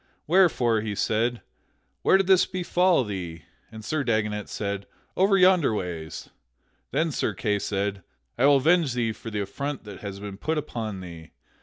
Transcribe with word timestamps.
Wherefore 0.25 0.81
he 0.81 0.95
said, 0.95 1.43
"Where 2.01 2.17
did 2.17 2.25
this 2.25 2.47
befall 2.47 3.03
thee?" 3.03 3.43
And 3.71 3.85
Sir 3.85 4.03
Dagonet 4.03 4.49
said, 4.49 4.87
"Over 5.15 5.37
yonder 5.37 5.75
ways." 5.75 6.31
Then 6.89 7.11
Sir 7.11 7.35
Kay 7.35 7.59
said: 7.59 8.01
"I 8.35 8.47
will 8.47 8.55
avenge 8.55 8.93
thee 8.95 9.11
for 9.11 9.29
the 9.29 9.41
affront 9.41 9.83
that 9.83 9.99
hath 9.99 10.19
been 10.19 10.37
put 10.37 10.57
upon 10.57 11.01
thee. 11.01 11.33